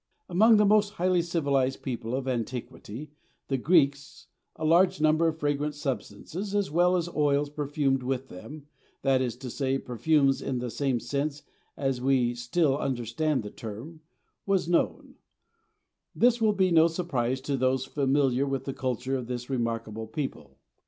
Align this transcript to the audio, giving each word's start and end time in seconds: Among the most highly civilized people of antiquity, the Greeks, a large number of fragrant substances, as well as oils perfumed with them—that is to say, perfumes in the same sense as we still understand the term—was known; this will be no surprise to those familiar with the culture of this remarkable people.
Among 0.27 0.57
the 0.57 0.65
most 0.65 0.93
highly 0.93 1.21
civilized 1.21 1.83
people 1.83 2.15
of 2.15 2.27
antiquity, 2.27 3.11
the 3.49 3.57
Greeks, 3.59 4.29
a 4.55 4.65
large 4.65 4.99
number 4.99 5.27
of 5.27 5.37
fragrant 5.37 5.75
substances, 5.75 6.55
as 6.55 6.71
well 6.71 6.95
as 6.95 7.07
oils 7.09 7.51
perfumed 7.51 8.01
with 8.01 8.27
them—that 8.29 9.21
is 9.21 9.35
to 9.35 9.51
say, 9.51 9.77
perfumes 9.77 10.41
in 10.41 10.57
the 10.57 10.71
same 10.71 10.99
sense 10.99 11.43
as 11.77 12.01
we 12.01 12.33
still 12.33 12.79
understand 12.79 13.43
the 13.43 13.51
term—was 13.51 14.67
known; 14.67 15.17
this 16.15 16.41
will 16.41 16.53
be 16.53 16.71
no 16.71 16.87
surprise 16.87 17.39
to 17.41 17.55
those 17.55 17.85
familiar 17.85 18.47
with 18.47 18.65
the 18.65 18.73
culture 18.73 19.15
of 19.15 19.27
this 19.27 19.51
remarkable 19.51 20.07
people. 20.07 20.57